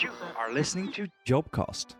[0.00, 1.94] You are listening to Jobcast.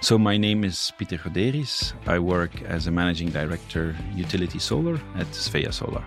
[0.00, 1.92] So my name is Pieter Goderis.
[2.06, 6.04] I work as a managing director utility solar at Svea Solar.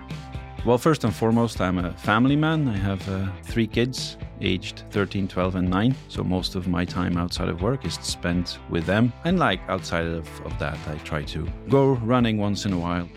[0.66, 2.70] Well, first and foremost, I'm a family man.
[2.70, 5.96] I have uh, three kids, aged 13, 12, and 9.
[6.08, 9.12] So most of my time outside of work is spent with them.
[9.26, 13.10] And like outside of, of that, I try to go running once in a while.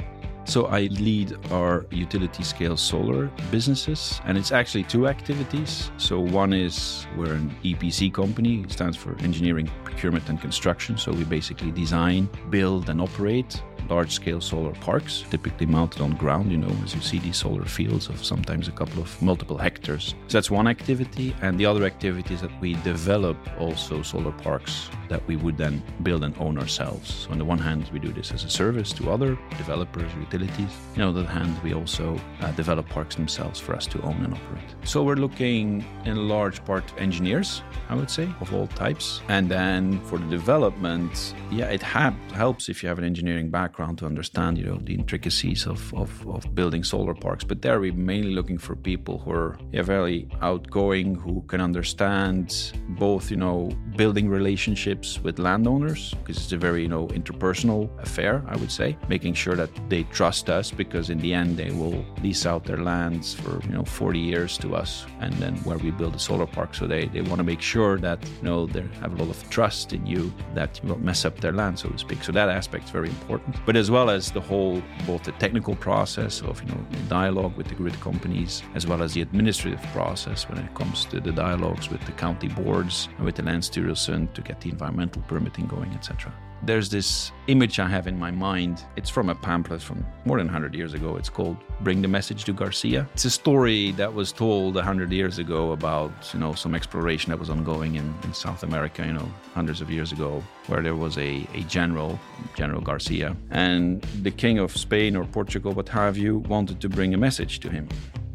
[0.47, 5.91] So I lead our utility scale solar businesses, and it's actually two activities.
[5.97, 10.99] So one is we're an EPC company, it stands for engineering, procurement, and construction.
[10.99, 16.51] So we basically design, build, and operate large scale solar parks, typically mounted on ground,
[16.51, 20.15] you know, as you see these solar fields of sometimes a couple of multiple hectares.
[20.29, 21.35] So that's one activity.
[21.43, 25.83] And the other activity is that we develop also solar parks that we would then
[26.03, 27.13] build and own ourselves.
[27.15, 30.73] So on the one hand, we do this as a service to other developers, utilities.
[30.97, 34.35] on the other hand, we also uh, develop parks themselves for us to own and
[34.35, 34.75] operate.
[34.85, 39.21] So we're looking in large part engineers, I would say, of all types.
[39.29, 43.74] And then for the development, yeah, it ha- helps if you have an engineering background
[43.75, 47.43] background to understand, you know, the intricacies of, of, of building solar parks.
[47.43, 52.73] But there we're mainly looking for people who are yeah, very outgoing, who can understand
[52.91, 58.45] both, you know, building relationships with landowners, because it's a very, you know, interpersonal affair,
[58.47, 62.05] I would say, making sure that they trust us because in the end they will
[62.23, 65.91] lease out their lands for, you know, 40 years to us and then where we
[65.91, 66.77] build a solar park.
[66.77, 69.51] So they, they want to make sure that, you know, they have a lot of
[69.51, 72.23] trust in you that you won't mess up their land, so to speak.
[72.23, 75.75] So that aspect is very important but as well as the whole both the technical
[75.77, 80.49] process of you know dialogue with the grid companies as well as the administrative process
[80.49, 84.43] when it comes to the dialogues with the county boards and with the Länsstyrelsen to
[84.43, 86.33] get the environmental permitting going etc
[86.67, 88.85] there's this image I have in my mind.
[88.97, 91.17] It's from a pamphlet from more than 100 years ago.
[91.17, 93.07] It's called Bring the Message to Garcia.
[93.13, 97.39] It's a story that was told 100 years ago about, you know, some exploration that
[97.39, 101.19] was ongoing in, in South America, you know, hundreds of years ago, where there was
[101.19, 102.19] a, a general,
[102.57, 107.15] General Garcia, and the king of Spain or Portugal, what have you, wanted to bring
[107.15, 107.89] a message to him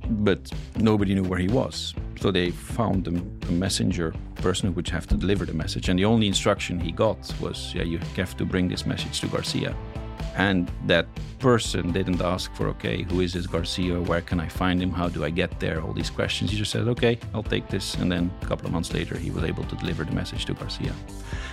[0.10, 1.94] but nobody knew where he was.
[2.20, 5.90] So they found a, messenger person who would have to deliver the message.
[5.90, 9.28] And the only instruction he got was, yeah, you have to bring this message to
[9.28, 9.76] Garcia.
[10.36, 11.08] And that
[11.40, 14.00] person didn't ask for, okay, who is this Garcia?
[14.02, 14.92] Where can I find him?
[14.92, 15.82] How do I get there?
[15.82, 16.52] All these questions.
[16.52, 17.96] He just said, okay, I'll take this.
[17.96, 20.54] And then a couple of months later, he was able to deliver the message to
[20.54, 20.94] Garcia.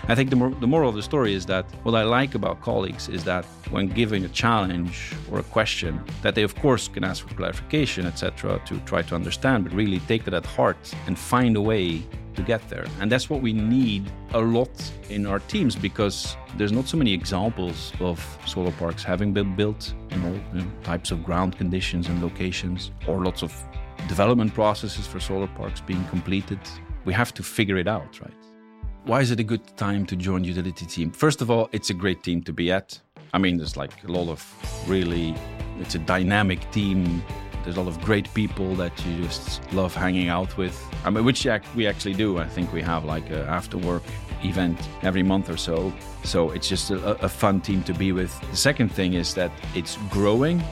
[0.08, 2.60] I think the, mor- the moral of the story is that what I like about
[2.60, 7.02] colleagues is that when given a challenge or a question, that they of course can
[7.04, 11.18] ask for clarification, etc., to try to understand, but really take that at heart and
[11.18, 12.02] find a way
[12.36, 12.86] to get there.
[13.00, 14.70] And that's what we need a lot
[15.08, 19.94] in our teams because there's not so many examples of solar parks having been built
[20.10, 23.52] in all you know, types of ground conditions and locations, or lots of
[24.08, 26.58] development processes for solar parks being completed.
[27.04, 28.34] We have to figure it out, right?
[29.04, 31.10] Why is it a good time to join utility team?
[31.10, 33.00] First of all, it's a great team to be at.
[33.32, 34.40] I mean, there's like a lot of
[34.88, 35.34] really,
[35.80, 37.22] it's a dynamic team
[37.66, 40.80] there's a lot of great people that you just love hanging out with.
[41.06, 41.46] I mean, which
[41.76, 42.38] we actually do.
[42.38, 44.02] I think we have like a after work
[44.42, 45.92] event every month or so.
[46.24, 48.38] So it's just a, a, fun team to be with.
[48.50, 50.62] The second thing is that it's growing,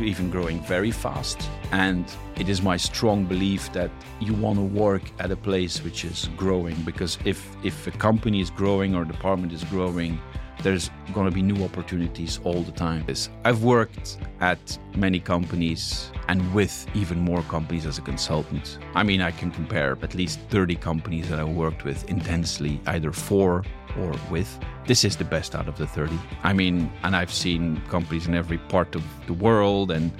[0.00, 1.48] even growing very fast.
[1.72, 2.04] And
[2.36, 6.28] it is my strong belief that you want to work at a place which is
[6.36, 10.18] growing because if, if a company is growing or a department is growing,
[10.62, 13.04] there's going to be new opportunities all the time.
[13.44, 18.78] I've worked at many companies and with even more companies as a consultant.
[18.94, 23.12] I mean, I can compare at least 30 companies that I worked with intensely, either
[23.12, 23.64] for
[23.98, 24.58] or with.
[24.86, 26.18] This is the best out of the 30.
[26.42, 30.12] I mean, and I've seen companies in every part of the world and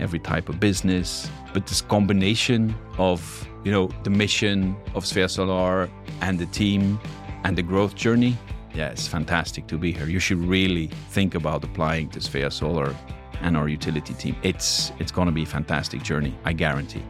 [0.00, 1.30] every type of business.
[1.52, 7.00] But this combination of, you know, the mission of Svea Solar and the team
[7.44, 8.36] and the growth journey
[8.78, 10.06] yeah, it's fantastic to be here.
[10.06, 12.94] You should really think about applying to Svea Solar
[13.40, 14.36] and our utility team.
[14.44, 17.02] It's it's going to be a fantastic journey, I guarantee.